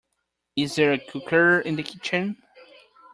Is 0.55 0.73
there 0.73 0.93
a 0.93 0.97
cooker 0.97 1.59
in 1.59 1.75
the 1.75 1.83
kitchen? 1.83 2.41